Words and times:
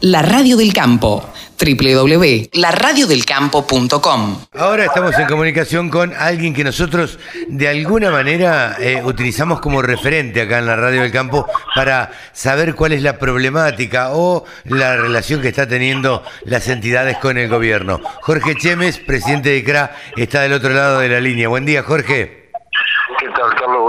La 0.00 0.22
Radio 0.22 0.56
del 0.56 0.72
Campo, 0.72 1.28
www.laradiodelcampo.com. 1.58 4.44
Ahora 4.52 4.84
estamos 4.84 5.18
en 5.18 5.26
comunicación 5.26 5.90
con 5.90 6.14
alguien 6.14 6.54
que 6.54 6.62
nosotros 6.62 7.18
de 7.48 7.66
alguna 7.66 8.12
manera 8.12 8.76
eh, 8.78 9.02
utilizamos 9.04 9.58
como 9.58 9.82
referente 9.82 10.42
acá 10.42 10.60
en 10.60 10.66
la 10.66 10.76
Radio 10.76 11.02
del 11.02 11.10
Campo 11.10 11.48
para 11.74 12.12
saber 12.32 12.76
cuál 12.76 12.92
es 12.92 13.02
la 13.02 13.18
problemática 13.18 14.12
o 14.12 14.44
la 14.66 14.96
relación 14.96 15.42
que 15.42 15.48
está 15.48 15.66
teniendo 15.66 16.22
las 16.44 16.68
entidades 16.68 17.18
con 17.18 17.36
el 17.36 17.48
gobierno. 17.48 18.00
Jorge 18.20 18.54
Chemes, 18.54 18.98
presidente 18.98 19.48
de 19.48 19.64
CRA, 19.64 19.96
está 20.16 20.42
del 20.42 20.52
otro 20.52 20.70
lado 20.70 21.00
de 21.00 21.08
la 21.08 21.20
línea. 21.20 21.48
Buen 21.48 21.64
día, 21.64 21.82
Jorge. 21.82 22.37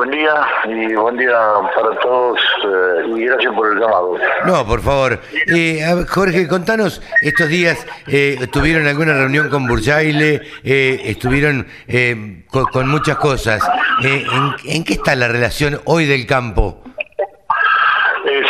Buen 0.09 0.21
día 0.21 0.47
y 0.65 0.95
buen 0.95 1.17
día 1.17 1.37
para 1.75 1.95
todos 1.99 2.39
eh, 2.65 3.05
y 3.15 3.25
gracias 3.25 3.53
por 3.53 3.71
el 3.71 3.79
llamado. 3.79 4.15
No, 4.43 4.65
por 4.65 4.81
favor. 4.81 5.19
Eh, 5.55 5.81
Jorge, 6.09 6.47
contanos, 6.47 6.99
estos 7.21 7.47
días 7.47 7.85
eh, 8.07 8.47
tuvieron 8.51 8.87
alguna 8.87 9.13
reunión 9.13 9.51
con 9.51 9.67
Burjaile, 9.67 10.41
eh, 10.63 11.01
estuvieron 11.05 11.67
eh, 11.87 12.43
con, 12.49 12.65
con 12.65 12.89
muchas 12.89 13.17
cosas. 13.17 13.61
Eh, 14.03 14.25
¿en, 14.31 14.77
en 14.77 14.83
qué 14.83 14.93
está 14.93 15.15
la 15.15 15.27
relación 15.27 15.79
hoy 15.85 16.07
del 16.07 16.25
campo? 16.25 16.81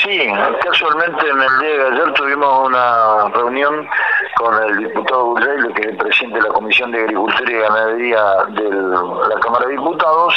Sí, 0.04 0.28
casualmente 0.64 1.30
en 1.30 1.42
el 1.42 1.60
día 1.60 1.84
de 1.84 1.88
ayer 1.88 2.14
tuvimos 2.14 2.68
una 2.68 3.30
reunión 3.34 3.88
con 4.38 4.64
el 4.64 4.78
diputado 4.78 5.26
Burjaile, 5.26 5.74
que 5.74 5.82
es 5.82 5.88
el 5.88 5.98
presidente 5.98 6.38
de 6.38 6.44
la 6.48 6.54
Comisión 6.54 6.92
de 6.92 7.02
Agricultura 7.02 7.52
y 7.52 7.56
Ganadería 7.56 8.24
de 8.50 8.70
la 8.72 9.40
Cámara 9.42 9.66
de 9.68 9.74
Diputados, 9.74 10.34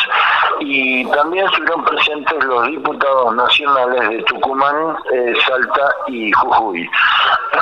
y 0.65 1.05
también 1.11 1.45
estuvieron 1.47 1.85
presentes 1.85 2.45
los 2.45 2.67
diputados 2.69 3.35
nacionales 3.35 4.09
de 4.11 4.23
Tucumán, 4.25 4.97
eh, 5.13 5.35
Salta 5.47 5.95
y 6.07 6.31
Jujuy. 6.33 6.89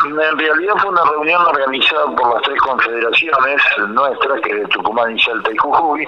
En 0.04 0.38
realidad 0.38 0.74
fue 0.78 0.90
una 0.90 1.04
reunión 1.04 1.42
organizada 1.46 2.06
por 2.16 2.34
las 2.34 2.42
tres 2.42 2.60
confederaciones 2.60 3.62
nuestras, 3.88 4.40
que 4.42 4.50
es 4.50 4.56
de 4.60 4.66
Tucumán 4.66 5.18
Salta 5.18 5.50
y 5.52 5.56
Jujuy, 5.56 6.06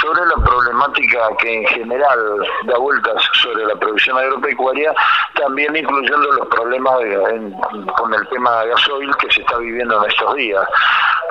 sobre 0.00 0.26
la 0.26 0.36
problemática 0.44 1.28
que 1.38 1.54
en 1.62 1.66
general 1.66 2.18
da 2.64 2.78
vueltas 2.78 3.22
sobre 3.34 3.64
la 3.66 3.74
producción 3.76 4.16
agropecuaria, 4.18 4.94
también 5.34 5.74
incluyendo 5.76 6.30
los 6.32 6.46
problemas 6.48 7.00
en- 7.02 7.52
con 7.98 8.12
el 8.14 8.28
tema 8.28 8.62
de 8.62 8.68
gasoil 8.70 9.14
que 9.16 9.30
se 9.30 9.40
está 9.40 9.58
viviendo 9.58 10.02
en 10.02 10.10
estos 10.10 10.34
días. 10.34 10.62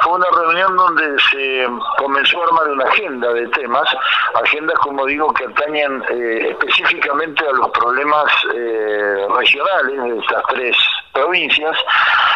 Fue 0.01 0.13
una 0.13 0.27
reunión 0.35 0.75
donde 0.75 1.19
se 1.31 1.67
comenzó 1.97 2.41
a 2.41 2.45
armar 2.45 2.67
una 2.69 2.83
agenda 2.85 3.31
de 3.33 3.47
temas, 3.49 3.87
agendas 4.43 4.77
como 4.79 5.05
digo 5.05 5.33
que 5.33 5.45
atañen 5.45 6.03
eh, 6.09 6.49
específicamente 6.51 7.47
a 7.47 7.51
los 7.53 7.69
problemas 7.71 8.25
eh, 8.53 9.25
regionales 9.37 10.03
de 10.03 10.19
estas 10.19 10.43
tres 10.49 10.75
provincias 11.15 11.77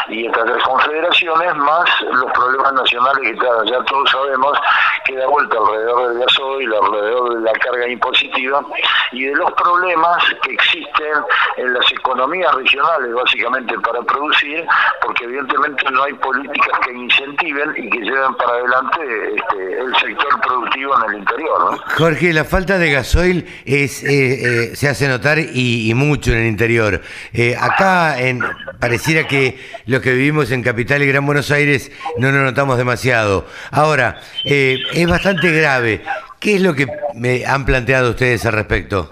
y 0.07 0.25
estas 0.25 0.45
tres 0.45 0.63
confederaciones, 0.63 1.55
más 1.55 1.89
los 2.01 2.31
problemas 2.31 2.73
nacionales 2.73 3.21
que 3.21 3.35
ya, 3.35 3.71
ya 3.71 3.83
todos 3.85 4.09
sabemos 4.09 4.57
que 5.05 5.15
da 5.15 5.27
vuelta 5.27 5.57
alrededor 5.57 6.09
del 6.09 6.19
gasoil, 6.19 6.73
alrededor 6.73 7.35
de 7.35 7.41
la 7.41 7.53
carga 7.59 7.87
impositiva 7.87 8.65
y 9.11 9.25
de 9.25 9.35
los 9.35 9.51
problemas 9.53 10.23
que 10.43 10.53
existen 10.53 11.13
en 11.57 11.73
las 11.73 11.91
economías 11.91 12.53
regionales 12.55 13.13
básicamente 13.13 13.77
para 13.79 14.01
producir, 14.01 14.65
porque 15.01 15.25
evidentemente 15.25 15.83
no 15.91 16.03
hay 16.03 16.13
políticas 16.13 16.79
que 16.85 16.93
incentiven 16.93 17.73
y 17.77 17.89
que 17.89 17.99
lleven 17.99 18.33
para 18.35 18.53
adelante 18.53 18.99
este, 19.35 19.79
el 19.79 19.95
sector 19.97 20.41
productivo 20.41 20.95
en 20.97 21.11
el 21.11 21.19
interior. 21.19 21.71
¿no? 21.71 21.77
Jorge, 21.97 22.33
la 22.33 22.45
falta 22.45 22.77
de 22.77 22.91
gasoil 22.91 23.47
es, 23.65 24.03
eh, 24.03 24.69
eh, 24.71 24.75
se 24.75 24.89
hace 24.89 25.07
notar 25.07 25.39
y, 25.39 25.89
y 25.89 25.93
mucho 25.93 26.31
en 26.31 26.39
el 26.39 26.47
interior. 26.47 27.01
Eh, 27.33 27.55
acá 27.59 28.19
en, 28.19 28.41
pareciera 28.79 29.27
que 29.27 29.59
los 29.85 30.01
que 30.01 30.13
vivimos 30.13 30.51
en 30.51 30.63
Capital 30.63 31.01
y 31.01 31.07
Gran 31.07 31.25
Buenos 31.25 31.51
Aires 31.51 31.91
no 32.17 32.31
lo 32.31 32.43
notamos 32.43 32.77
demasiado. 32.77 33.45
Ahora, 33.71 34.19
eh, 34.45 34.77
es 34.93 35.07
bastante 35.07 35.51
grave. 35.51 36.01
¿Qué 36.39 36.55
es 36.55 36.61
lo 36.61 36.73
que 36.73 36.87
me 37.15 37.45
han 37.45 37.65
planteado 37.65 38.11
ustedes 38.11 38.45
al 38.45 38.53
respecto? 38.53 39.09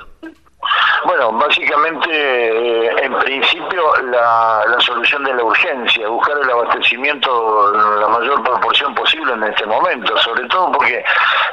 Bueno, 1.06 1.32
básicamente, 1.34 2.10
eh, 2.10 2.90
principio, 3.28 3.94
la, 4.10 4.64
la 4.68 4.80
solución 4.80 5.22
de 5.26 5.34
la 5.34 5.44
urgencia, 5.44 6.08
buscar 6.08 6.38
el 6.42 6.50
abastecimiento 6.50 7.74
en 7.74 8.00
la 8.00 8.08
mayor 8.08 8.42
proporción 8.42 8.96
posible 8.96 9.34
en 9.34 9.44
este 9.44 9.66
momento, 9.66 10.18
sobre 10.20 10.48
todo 10.48 10.72
porque 10.72 11.04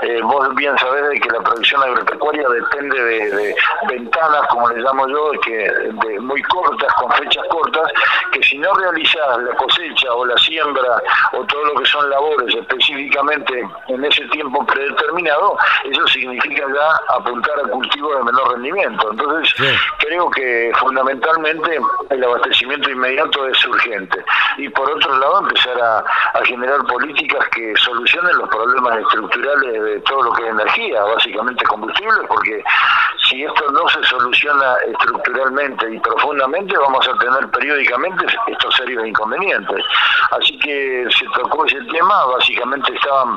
eh, 0.03 0.21
vos 0.23 0.55
bien 0.55 0.79
sabés 0.79 1.09
de 1.09 1.21
que 1.21 1.31
la 1.31 1.41
producción 1.41 1.83
agropecuaria 1.83 2.49
depende 2.49 3.03
de, 3.03 3.31
de 3.31 3.57
ventanas, 3.89 4.47
como 4.51 4.69
le 4.69 4.83
llamo 4.83 5.09
yo, 5.09 5.33
que 5.45 5.69
de 6.07 6.21
muy 6.21 6.41
cortas, 6.43 6.95
con 6.95 7.11
fechas 7.13 7.45
cortas, 7.51 7.91
no 8.65 8.75
realizás 8.75 9.39
la 9.43 9.55
cosecha 9.57 10.13
o 10.15 10.25
la 10.25 10.37
siembra 10.39 11.03
o 11.33 11.45
todo 11.45 11.65
lo 11.67 11.75
que 11.75 11.87
son 11.87 12.09
labores 12.11 12.55
específicamente 12.55 13.63
en 13.89 14.05
ese 14.05 14.25
tiempo 14.29 14.65
predeterminado, 14.67 15.57
eso 15.85 16.07
significa 16.09 16.65
ya 16.75 17.15
apuntar 17.17 17.59
a 17.65 17.69
cultivos 17.69 18.17
de 18.17 18.23
menor 18.25 18.53
rendimiento. 18.53 19.11
Entonces, 19.11 19.53
Sí. 19.57 19.77
creo 19.99 20.31
que 20.31 20.73
fundamentalmente 20.79 21.79
el 22.11 22.25
abastecimiento 22.25 22.91
inmediato 22.91 23.47
es 23.49 23.65
urgente. 23.67 24.25
Y 24.59 24.69
por 24.71 24.91
otro 24.91 25.17
lado, 25.19 25.41
empezar 25.41 25.81
a, 25.81 25.99
a 25.99 26.45
generar 26.45 26.83
políticas 26.87 27.47
que 27.51 27.75
solucionen 27.77 28.37
los 28.39 28.49
problemas 28.49 28.99
estructurales 28.99 29.83
de 29.83 30.01
todo 30.01 30.23
lo 30.23 30.33
que 30.33 30.43
es 30.45 30.51
energía, 30.51 31.03
básicamente 31.03 31.65
combustibles, 31.67 32.21
porque 32.29 32.63
si 33.35 33.43
esto 33.43 33.71
no 33.73 33.89
se 33.89 34.03
soluciona 34.05 34.77
estructuralmente 34.89 35.93
y 35.93 35.99
profundamente, 35.99 36.77
vamos 36.79 37.07
a 37.09 37.19
tener 37.19 37.51
periódicamente 37.51 38.27
estos 38.47 38.77
serios 38.77 39.07
inconvenientes. 39.07 39.85
Así 40.31 40.57
que 40.59 41.07
se 41.11 41.27
tocó 41.35 41.67
ese 41.67 41.81
tema, 41.93 42.27
básicamente 42.27 42.95
estaban 42.95 43.37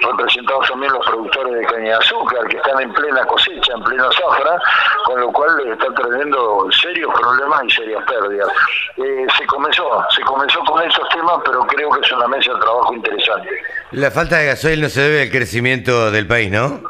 representados 0.00 0.68
también 0.68 0.92
los 0.92 1.06
productores 1.06 1.54
de 1.54 1.66
caña 1.66 1.90
de 1.90 1.94
azúcar 1.94 2.48
que 2.48 2.56
están 2.56 2.80
en 2.80 2.92
plena 2.92 3.24
cosecha, 3.26 3.72
en 3.74 3.82
plena 3.84 4.08
zafra, 4.12 4.58
con 5.04 5.20
lo 5.20 5.32
cual 5.32 5.56
les 5.58 5.78
está 5.78 5.92
trayendo 5.94 6.66
serios 6.72 7.12
problemas 7.20 7.62
y 7.64 7.70
serias 7.70 8.04
pérdidas. 8.04 8.48
Eh, 8.96 9.26
se 9.38 9.46
comenzó, 9.46 10.04
se 10.10 10.22
comenzó 10.22 10.60
con 10.60 10.82
estos 10.82 11.08
temas, 11.10 11.40
pero 11.44 11.60
creo 11.66 11.90
que 11.90 12.00
es 12.00 12.12
una 12.12 12.28
mesa 12.28 12.52
de 12.52 12.60
trabajo 12.60 12.94
interesante. 12.94 13.48
La 13.92 14.10
falta 14.10 14.38
de 14.38 14.46
gasoil 14.46 14.80
no 14.80 14.88
se 14.88 15.02
debe 15.02 15.22
al 15.22 15.30
crecimiento 15.30 16.10
del 16.10 16.26
país, 16.26 16.50
¿no? 16.50 16.80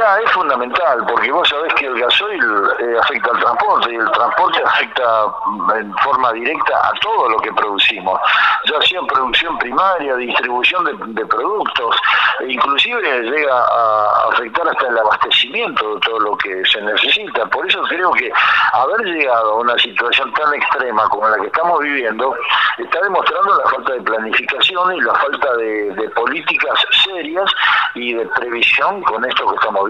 Es 0.00 0.30
fundamental, 0.32 1.04
porque 1.06 1.30
vos 1.30 1.46
sabés 1.46 1.74
que 1.74 1.84
el 1.84 2.00
gasoil 2.00 2.42
eh, 2.78 2.96
afecta 3.02 3.32
al 3.32 3.38
transporte 3.38 3.92
y 3.92 3.96
el 3.96 4.10
transporte 4.12 4.62
afecta 4.64 5.26
mm, 5.46 5.70
en 5.72 5.94
forma 5.98 6.32
directa 6.32 6.88
a 6.88 6.92
todo 7.00 7.28
lo 7.28 7.38
que 7.38 7.52
producimos, 7.52 8.18
ya 8.64 8.80
sea 8.80 9.02
producción 9.02 9.58
primaria, 9.58 10.16
distribución 10.16 10.84
de, 10.84 10.94
de 11.20 11.26
productos, 11.26 11.96
e 12.40 12.52
inclusive 12.52 13.22
llega 13.22 13.54
a 13.54 14.28
afectar 14.32 14.66
hasta 14.68 14.88
el 14.88 14.98
abastecimiento 14.98 15.94
de 15.94 16.00
todo 16.00 16.20
lo 16.20 16.36
que 16.38 16.64
se 16.64 16.80
necesita. 16.80 17.44
Por 17.46 17.66
eso 17.68 17.82
creo 17.82 18.10
que 18.12 18.32
haber 18.72 19.00
llegado 19.02 19.52
a 19.52 19.56
una 19.60 19.78
situación 19.78 20.32
tan 20.32 20.54
extrema 20.54 21.08
como 21.10 21.28
la 21.28 21.36
que 21.38 21.46
estamos 21.46 21.78
viviendo 21.80 22.34
está 22.78 23.02
demostrando 23.02 23.54
la 23.54 23.70
falta 23.70 23.92
de 23.92 24.00
planificación 24.00 24.96
y 24.96 25.00
la 25.02 25.14
falta 25.14 25.56
de, 25.56 25.90
de 25.92 26.08
políticas 26.10 26.84
serias 27.04 27.50
y 27.94 28.14
de 28.14 28.26
previsión 28.26 29.02
con 29.02 29.24
esto 29.24 29.46
que 29.46 29.56
estamos 29.56 29.84
viviendo. 29.84 29.89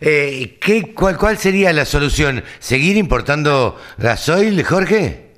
Eh, 0.00 0.58
¿qué, 0.60 0.94
cuál, 0.94 1.16
¿Cuál 1.16 1.38
sería 1.38 1.72
la 1.72 1.84
solución? 1.84 2.44
¿Seguir 2.58 2.96
importando 2.96 3.76
gasoil, 3.96 4.64
Jorge? 4.64 5.28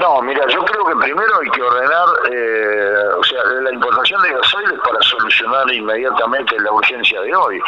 No, 0.00 0.20
mira, 0.22 0.44
yo 0.48 0.64
creo 0.64 0.84
que 0.86 0.96
primero 0.96 1.40
hay 1.40 1.50
que 1.50 1.62
ordenar, 1.62 2.08
eh, 2.32 2.92
o 3.18 3.22
sea, 3.22 3.44
la 3.62 3.72
importación 3.72 4.20
de 4.22 4.32
gasoil 4.32 4.72
es 4.72 4.80
para 4.80 5.00
solucionar 5.02 5.72
inmediatamente 5.72 6.58
la 6.58 6.72
urgencia 6.72 7.20
de 7.20 7.34
hoy, 7.34 7.60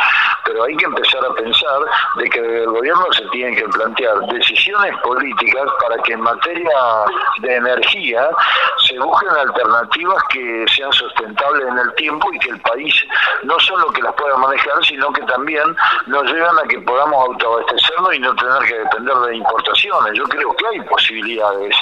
pero 0.45 0.65
hay 0.65 0.77
que 0.77 0.85
empezar 0.85 1.25
a 1.25 1.35
pensar 1.35 1.81
de 2.17 2.31
que 2.31 2.41
el 2.41 2.67
gobierno 2.67 3.07
se 3.13 3.25
tiene 3.29 3.57
que 3.57 3.69
plantear 3.69 4.19
decisiones 4.27 4.97
políticas 5.03 5.71
para 5.81 6.03
que 6.03 6.13
en 6.13 6.21
materia 6.21 6.79
de 7.41 7.55
energía 7.57 8.29
se 8.87 8.99
busquen 8.99 9.31
alternativas 9.31 10.23
que 10.31 10.65
sean 10.75 10.93
sustentables 10.93 11.67
en 11.69 11.79
el 11.79 11.95
tiempo 11.95 12.29
y 12.33 12.39
que 12.39 12.51
el 12.51 12.61
país 12.61 12.95
no 13.45 13.59
solo 13.61 13.87
que 13.89 14.03
las 14.03 14.15
pueda 14.15 14.37
manejar, 14.37 14.85
sino 14.85 15.13
que 15.13 15.23
también 15.23 15.65
nos 16.07 16.25
llevan 16.25 16.59
a 16.59 16.63
que 16.69 16.79
podamos 16.81 17.29
autoabastecernos 17.29 18.15
y 18.15 18.19
no 18.21 18.35
tener 18.35 18.63
que 18.67 18.79
depender 18.79 19.17
de 19.17 19.37
importaciones. 19.37 20.13
Yo 20.15 20.25
creo 20.25 20.55
que 20.57 20.67
hay 20.67 20.81
posibilidades 20.83 21.77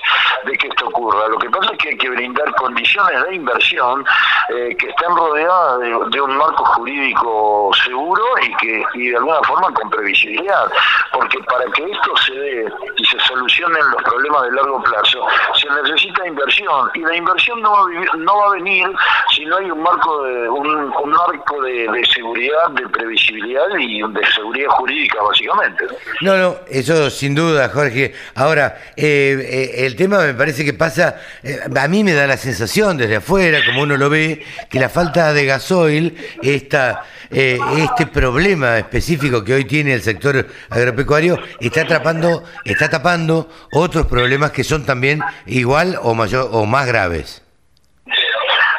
de 0.44 0.58
que 0.58 0.68
esto 0.68 0.86
ocurra. 0.86 1.28
Lo 1.28 1.38
que 1.38 1.50
pasa 1.50 1.72
es 1.72 1.78
que 1.78 1.88
hay 1.90 1.98
que 1.98 2.10
brindar 2.10 2.54
condiciones 2.54 3.24
de 3.24 3.34
inversión 3.34 4.04
eh, 4.50 4.76
que 4.78 4.88
estén 4.88 5.16
rodeadas 5.16 5.80
de, 6.10 6.20
un 6.20 6.36
marco 6.36 6.64
jurídico 6.64 7.70
seguro 7.84 8.24
y 8.52 8.56
que 8.56 8.82
y 8.94 9.08
de 9.10 9.16
alguna 9.16 9.40
forma 9.42 9.72
con 9.74 9.90
previsibilidad, 9.90 10.70
porque 11.12 11.38
para 11.44 11.64
que 11.72 11.84
esto 11.84 12.16
se 12.26 12.32
dé 12.32 12.66
y 12.96 13.04
se 13.04 13.20
solucionen 13.20 13.82
los 13.90 14.02
problemas 14.02 14.42
de 14.44 14.52
largo 14.52 14.82
plazo, 14.82 15.26
se 15.54 15.68
necesita 15.82 16.26
inversión 16.26 16.90
y 16.94 17.00
la 17.00 17.16
inversión 17.16 17.60
no 17.62 17.72
va 17.72 17.80
a, 17.80 18.16
no 18.16 18.38
va 18.38 18.46
a 18.46 18.50
venir 18.50 18.88
si 19.34 19.44
no 19.44 19.56
hay 19.56 19.70
un 19.70 19.82
marco 19.82 20.22
de 20.24 20.48
un, 20.48 20.92
marco 21.10 21.62
de, 21.62 22.04
seguridad, 22.12 22.70
de 22.70 22.88
previsibilidad 22.88 23.66
y 23.78 24.00
de 24.00 24.26
seguridad 24.34 24.68
jurídica 24.70 25.22
básicamente. 25.22 25.86
No, 26.20 26.36
no, 26.36 26.56
eso 26.68 27.10
sin 27.10 27.34
duda, 27.34 27.68
Jorge. 27.68 28.14
Ahora, 28.34 28.78
eh, 28.96 29.72
eh, 29.76 29.86
el 29.86 29.96
tema 29.96 30.18
me 30.18 30.34
parece 30.34 30.64
que 30.64 30.72
pasa, 30.72 31.16
eh, 31.42 31.60
a 31.74 31.88
mí 31.88 32.04
me 32.04 32.12
da 32.12 32.26
la 32.26 32.36
sensación 32.36 32.96
desde 32.96 33.16
afuera, 33.16 33.60
como 33.64 33.82
uno 33.82 33.96
lo 33.96 34.10
ve, 34.10 34.44
que 34.70 34.78
la 34.78 34.88
falta 34.88 35.32
de 35.32 35.46
gasoil, 35.46 36.16
esta, 36.42 37.04
este 37.30 38.06
problema 38.06 38.41
específico 38.46 39.44
que 39.44 39.54
hoy 39.54 39.64
tiene 39.64 39.94
el 39.94 40.02
sector 40.02 40.46
agropecuario, 40.70 41.38
está 41.60 41.82
atrapando, 41.82 42.42
está 42.64 42.90
tapando 42.90 43.48
otros 43.72 44.06
problemas 44.06 44.50
que 44.50 44.64
son 44.64 44.84
también 44.84 45.20
igual 45.46 45.96
o 46.02 46.14
mayor 46.14 46.48
o 46.52 46.66
más 46.66 46.86
graves. 46.86 47.42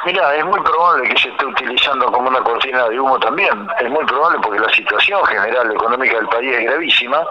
Mira, 0.05 0.35
es 0.35 0.45
muy 0.45 0.59
probable 0.59 1.07
que 1.07 1.17
se 1.17 1.29
esté 1.29 1.45
utilizando 1.45 2.11
como 2.11 2.27
una 2.27 2.41
cortina 2.41 2.89
de 2.89 2.99
humo 2.99 3.17
también. 3.19 3.67
Es 3.79 3.89
muy 3.89 4.03
probable 4.05 4.37
porque 4.43 4.59
la 4.59 4.73
situación 4.73 5.23
general 5.25 5.71
económica 5.71 6.17
del 6.17 6.27
país 6.27 6.53
es 6.53 6.65
gravísima. 6.65 7.23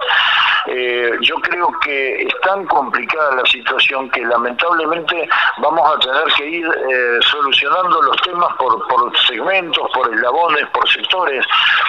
Eh, 0.67 1.19
yo 1.21 1.37
creo 1.37 1.71
que 1.81 2.23
es 2.23 2.41
tan 2.43 2.65
complicada 2.67 3.37
la 3.37 3.47
situación 3.47 4.09
que 4.11 4.21
lamentablemente 4.23 5.29
vamos 5.59 5.97
a 5.97 5.99
tener 5.99 6.25
que 6.37 6.47
ir 6.47 6.67
eh, 6.67 7.19
solucionando 7.23 8.01
los 8.03 8.17
temas 8.23 8.55
por, 8.57 8.87
por 8.89 9.19
segmentos, 9.27 9.91
por 9.93 10.13
eslabones, 10.15 10.67
por 10.71 10.89
sectores, 10.89 11.45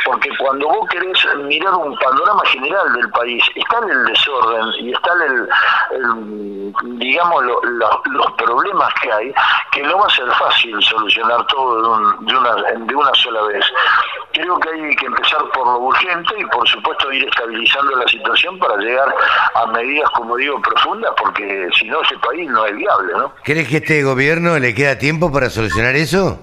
porque 0.06 0.30
cuando 0.38 0.68
vos 0.68 0.90
querés 0.90 1.18
mirar 1.44 1.74
un 1.76 1.96
panorama 1.98 2.44
general 2.46 2.94
del 2.94 3.10
país, 3.12 3.44
está 3.56 3.78
en 3.80 3.90
el 3.90 4.06
desorden 4.06 4.68
y 4.80 4.94
está 4.94 5.12
el, 5.26 6.74
digamos, 7.00 7.44
los 7.44 8.32
problemas 8.38 8.94
que 9.02 9.12
hay, 9.12 9.34
que 9.72 9.84
no 9.84 9.98
va 9.98 10.08
a 10.08 10.10
ser 10.10 10.30
fácil 10.32 10.82
solucionar 10.82 11.46
todo 11.48 11.82
de, 12.22 12.36
una, 12.36 12.56
de 12.56 12.96
una 12.96 13.14
sola 13.16 13.42
vez. 13.44 13.66
Creo 14.34 14.60
que 14.60 14.70
hay 14.70 14.96
que 14.96 15.06
empezar 15.06 15.40
por 15.54 15.66
lo 15.68 15.78
urgente 15.80 16.34
y 16.40 16.46
por 16.46 16.68
supuesto 16.68 17.12
ir 17.14 17.24
estabilizando 17.24 17.96
la 17.96 18.08
situación 18.08 18.58
para 18.58 18.78
llegar 18.78 19.14
a 19.54 19.66
medidas, 19.68 20.10
como 20.12 20.36
digo, 20.38 20.60
profundas, 20.60 21.12
porque 21.18 21.70
si 21.78 21.86
no 21.86 22.02
ese 22.02 22.18
país 22.18 22.50
no 22.50 22.66
es 22.66 22.76
viable, 22.76 23.14
¿no? 23.14 23.32
¿Crees 23.44 23.68
que 23.68 23.78
este 23.78 24.04
gobierno 24.04 24.58
le 24.58 24.74
queda 24.74 24.98
tiempo 24.98 25.32
para 25.32 25.52
solucionar 25.52 25.96
eso? 25.96 26.40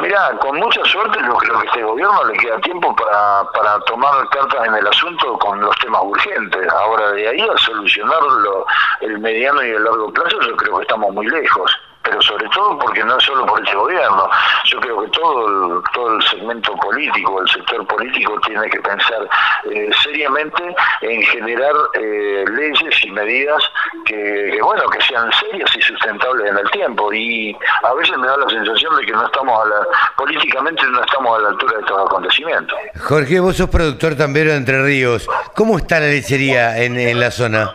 Mira, 0.00 0.36
con 0.40 0.58
mucha 0.58 0.84
suerte 0.84 1.18
yo 1.24 1.34
creo 1.36 1.60
que 1.60 1.66
este 1.66 1.82
gobierno 1.84 2.24
le 2.24 2.36
queda 2.36 2.58
tiempo 2.60 2.94
para, 2.96 3.44
para 3.52 3.78
tomar 3.80 4.28
cartas 4.30 4.66
en 4.66 4.74
el 4.74 4.86
asunto 4.88 5.38
con 5.38 5.60
los 5.60 5.74
temas 5.78 6.02
urgentes. 6.04 6.68
Ahora 6.68 7.12
de 7.12 7.28
ahí 7.28 7.40
a 7.40 7.56
solucionarlo 7.58 8.66
el 9.00 9.18
mediano 9.20 9.62
y 9.62 9.70
el 9.70 9.84
largo 9.84 10.12
plazo 10.12 10.40
yo 10.40 10.56
creo 10.56 10.76
que 10.78 10.82
estamos 10.82 11.14
muy 11.14 11.26
lejos 11.28 11.70
pero 12.04 12.20
sobre 12.22 12.48
todo 12.50 12.78
porque 12.78 13.02
no 13.02 13.16
es 13.16 13.24
solo 13.24 13.46
por 13.46 13.66
ese 13.66 13.74
gobierno. 13.74 14.28
Yo 14.64 14.80
creo 14.80 15.00
que 15.02 15.08
todo 15.08 15.48
el, 15.48 15.82
todo 15.92 16.16
el 16.16 16.22
segmento 16.22 16.74
político, 16.76 17.40
el 17.40 17.48
sector 17.48 17.86
político 17.86 18.38
tiene 18.46 18.68
que 18.68 18.80
pensar 18.80 19.28
eh, 19.70 19.90
seriamente 20.02 20.62
en 21.00 21.22
generar 21.22 21.74
eh, 21.94 22.44
leyes 22.48 23.04
y 23.04 23.10
medidas 23.10 23.62
que, 24.04 24.58
bueno, 24.62 24.88
que 24.90 25.00
sean 25.02 25.30
serias 25.32 25.70
y 25.76 25.80
sustentables 25.80 26.50
en 26.50 26.58
el 26.58 26.70
tiempo. 26.70 27.12
Y 27.12 27.56
a 27.82 27.94
veces 27.94 28.16
me 28.18 28.26
da 28.26 28.36
la 28.36 28.48
sensación 28.48 28.94
de 28.96 29.06
que 29.06 29.12
no 29.12 29.24
estamos 29.26 29.64
a 29.64 29.68
la, 29.68 29.76
políticamente 30.16 30.82
no 30.86 31.02
estamos 31.02 31.38
a 31.38 31.42
la 31.42 31.48
altura 31.48 31.76
de 31.76 31.80
estos 31.80 32.06
acontecimientos. 32.06 32.78
Jorge, 33.00 33.40
vos 33.40 33.56
sos 33.56 33.70
productor 33.70 34.16
también 34.16 34.48
de 34.48 34.56
Entre 34.56 34.82
Ríos. 34.82 35.28
¿Cómo 35.54 35.78
está 35.78 36.00
la 36.00 36.06
lechería 36.06 36.78
en, 36.78 36.98
en 36.98 37.18
la 37.18 37.30
zona? 37.30 37.74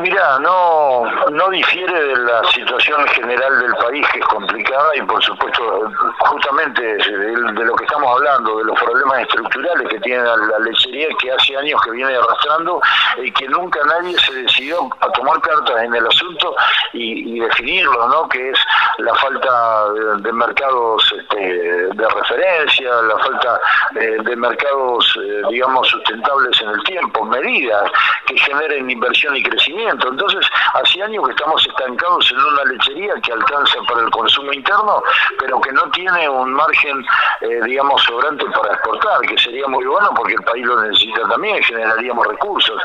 Mira, 0.00 0.38
no, 0.40 1.04
no 1.32 1.50
difiere 1.50 1.92
de 1.92 2.16
la 2.16 2.44
situación 2.50 3.06
general 3.08 3.60
del 3.60 3.74
país, 3.74 4.06
que 4.12 4.18
es 4.20 4.26
complicada, 4.26 4.96
y 4.96 5.02
por 5.02 5.22
supuesto, 5.22 5.90
justamente 6.18 6.82
de, 6.82 7.64
lo 7.64 7.74
que 7.74 7.84
estamos 7.84 8.16
hablando, 8.16 8.58
de 8.58 8.64
los 8.64 8.80
problemas 8.80 9.20
estructurales 9.22 9.88
que 9.88 10.00
tiene 10.00 10.22
la, 10.22 10.58
lechería, 10.60 11.08
que 11.20 11.32
hace 11.32 11.56
años 11.56 11.80
que 11.82 11.90
viene 11.92 12.14
arrastrando, 12.14 12.80
y 13.22 13.30
que 13.32 13.48
nunca 13.48 13.80
nadie 13.84 14.16
se 14.18 14.32
decidió 14.34 14.88
a 15.00 15.08
tomar 15.12 15.40
cartas 15.40 15.82
en 15.82 15.94
el 15.94 16.06
asunto 16.06 16.54
y, 16.92 17.40
definirlo, 17.40 18.08
¿no? 18.08 18.28
Que 18.28 18.50
es 18.50 18.58
la 18.98 19.14
falta 19.16 19.92
de, 20.18 20.32
mercados 20.32 21.14
este, 21.18 21.38
de 21.38 22.08
referencia, 22.08 22.90
la 23.02 23.18
falta 23.18 23.60
de, 23.92 24.36
mercados, 24.36 25.18
eh, 25.22 25.42
digamos, 25.50 25.88
sustentables 25.88 26.60
en 26.60 26.68
el 26.68 26.82
tiempo, 26.84 27.24
medidas 27.24 27.90
que 28.26 28.38
generen 28.38 28.90
inversión 28.90 29.36
y 29.36 29.42
crecimiento 29.42 29.62
entonces, 30.08 30.46
hace 30.74 31.02
años 31.02 31.21
que 31.26 31.32
estamos 31.32 31.66
estancados 31.66 32.30
en 32.30 32.38
una 32.38 32.64
lechería 32.64 33.14
que 33.22 33.32
alcanza 33.32 33.78
para 33.88 34.02
el 34.02 34.10
consumo 34.10 34.52
interno, 34.52 35.02
pero 35.38 35.60
que 35.60 35.72
no 35.72 35.82
tiene 35.90 36.28
un 36.28 36.52
margen, 36.52 37.04
eh, 37.40 37.60
digamos, 37.64 38.02
sobrante 38.02 38.44
para 38.46 38.74
exportar, 38.74 39.20
que 39.22 39.38
sería 39.38 39.66
muy 39.68 39.84
bueno 39.84 40.10
porque 40.14 40.34
el 40.34 40.42
país 40.42 40.64
lo 40.66 40.80
necesita 40.82 41.28
también, 41.28 41.62
generaríamos 41.62 42.26
recursos. 42.26 42.80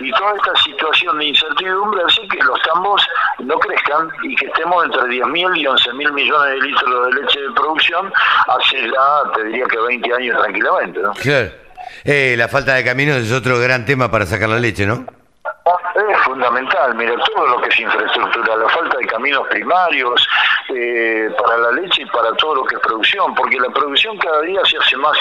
Y 0.00 0.10
toda 0.12 0.34
esta 0.36 0.56
situación 0.62 1.18
de 1.18 1.26
incertidumbre 1.26 2.02
hace 2.06 2.26
que 2.28 2.38
los 2.38 2.60
tambos 2.62 3.06
no 3.38 3.58
crezcan 3.58 4.08
y 4.22 4.34
que 4.36 4.46
estemos 4.46 4.84
entre 4.84 5.02
10.000 5.02 5.58
y 5.58 5.64
11.000 5.64 6.12
millones 6.12 6.50
de 6.54 6.66
litros 6.66 7.06
de 7.06 7.20
leche 7.20 7.40
de 7.40 7.50
producción 7.52 8.12
hace 8.48 8.90
ya, 8.90 9.32
te 9.34 9.44
diría 9.44 9.64
que 9.66 9.78
20 9.78 10.14
años 10.14 10.38
tranquilamente. 10.38 11.00
¿no? 11.00 11.12
Claro. 11.14 11.50
Eh, 12.04 12.34
la 12.36 12.48
falta 12.48 12.74
de 12.74 12.84
caminos 12.84 13.16
es 13.18 13.32
otro 13.32 13.58
gran 13.58 13.84
tema 13.84 14.10
para 14.10 14.26
sacar 14.26 14.48
la 14.48 14.58
leche, 14.58 14.86
¿no? 14.86 15.06
Es 15.64 16.18
fundamental, 16.24 16.92
mira, 16.96 17.14
todo 17.24 17.46
lo 17.46 17.60
que 17.60 17.68
es 17.68 17.78
infraestructura, 17.78 18.56
la 18.56 18.68
falta 18.70 18.98
de 18.98 19.06
caminos 19.06 19.46
primarios 19.46 20.28
eh, 20.70 21.32
para 21.38 21.56
la 21.56 21.70
leche 21.72 22.02
y 22.02 22.06
para 22.06 22.32
todo 22.32 22.56
lo 22.56 22.64
que 22.64 22.74
es 22.74 22.80
producción, 22.80 23.32
porque 23.36 23.60
la 23.60 23.68
producción 23.68 24.18
cada 24.18 24.40
día 24.40 24.60
se 24.64 24.78
hace 24.78 24.96
más 24.96 25.16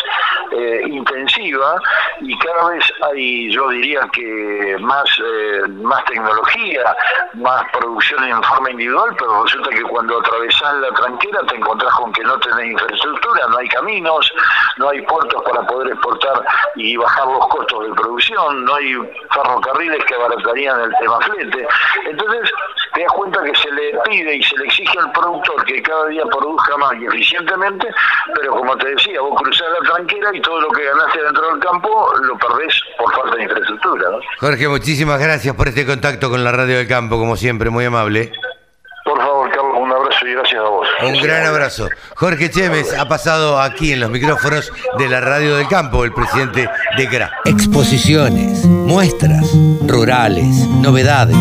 eh, 0.51 0.81
intensiva 0.87 1.79
y 2.21 2.35
cada 2.39 2.69
vez 2.69 2.83
hay, 3.03 3.51
yo 3.51 3.69
diría 3.69 4.01
que 4.13 4.77
más, 4.79 5.05
eh, 5.23 5.67
más 5.67 6.03
tecnología, 6.05 6.95
más 7.33 7.63
producción 7.73 8.23
en 8.23 8.41
forma 8.41 8.71
individual, 8.71 9.15
pero 9.19 9.43
resulta 9.43 9.69
que 9.69 9.83
cuando 9.83 10.19
atravesás 10.21 10.73
la 10.75 10.91
tranquera 10.93 11.41
te 11.49 11.55
encontrás 11.55 11.93
con 11.93 12.11
que 12.13 12.23
no 12.23 12.39
tenés 12.39 12.71
infraestructura, 12.71 13.47
no 13.47 13.57
hay 13.57 13.67
caminos, 13.67 14.33
no 14.77 14.89
hay 14.89 15.01
puertos 15.03 15.43
para 15.43 15.61
poder 15.67 15.89
exportar 15.89 16.43
y 16.77 16.97
bajar 16.97 17.27
los 17.27 17.47
costos 17.47 17.87
de 17.87 17.93
producción, 17.93 18.65
no 18.65 18.73
hay 18.73 18.95
ferrocarriles 19.29 20.03
que 20.05 20.15
abaratarían 20.31 20.81
el 20.81 20.91
tema 20.99 21.19
flete. 21.19 21.67
Entonces, 22.09 22.51
te 22.93 23.01
das 23.01 23.11
cuenta 23.13 23.43
que 23.43 23.55
se 23.55 23.71
le 23.71 23.97
pide 24.05 24.35
y 24.35 24.43
se 24.43 24.57
le 24.57 24.65
exige 24.65 24.99
al 24.99 25.11
productor 25.11 25.63
que 25.65 25.81
cada 25.81 26.07
día 26.07 26.23
produzca 26.25 26.77
más 26.77 26.93
y 26.95 27.05
eficientemente, 27.05 27.87
pero 28.35 28.51
como 28.55 28.75
te 28.77 28.89
decía, 28.89 29.21
vos 29.21 29.41
cruzás 29.41 29.67
la 29.79 29.93
tranquera 29.93 30.29
y 30.33 30.41
todo 30.41 30.61
lo 30.61 30.69
que 30.69 30.83
ganaste 30.83 31.23
dentro 31.23 31.51
del 31.51 31.59
campo 31.59 32.13
lo 32.21 32.37
perdés 32.37 32.81
por 32.97 33.13
falta 33.13 33.35
de 33.37 33.43
infraestructura. 33.43 34.07
Jorge, 34.39 34.67
muchísimas 34.67 35.19
gracias 35.19 35.55
por 35.55 35.67
este 35.67 35.85
contacto 35.85 36.29
con 36.29 36.43
la 36.43 36.51
Radio 36.51 36.77
del 36.77 36.87
Campo, 36.87 37.17
como 37.17 37.35
siempre, 37.35 37.69
muy 37.69 37.85
amable. 37.85 38.31
Por 39.03 39.17
favor, 39.17 39.49
Carlos, 39.49 39.77
un 39.79 39.91
abrazo 39.91 40.27
y 40.27 40.33
gracias 40.33 40.61
a 40.61 40.69
vos. 40.69 40.87
Un 41.01 41.21
gran 41.21 41.45
abrazo. 41.45 41.89
Jorge 42.15 42.49
Chemes 42.51 42.97
ha 42.97 43.07
pasado 43.07 43.59
aquí 43.59 43.93
en 43.93 43.99
los 43.99 44.11
micrófonos 44.11 44.71
de 44.97 45.09
la 45.09 45.21
Radio 45.21 45.55
del 45.55 45.67
Campo, 45.67 46.03
el 46.03 46.13
presidente 46.13 46.69
de 46.97 47.05
GRA. 47.05 47.31
Exposiciones, 47.45 48.65
muestras, 48.65 49.45
rurales, 49.85 50.67
novedades. 50.81 51.35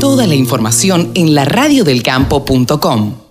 Toda 0.00 0.26
la 0.26 0.34
información 0.34 1.10
en 1.14 1.34
laradiodelcampo.com. 1.34 3.27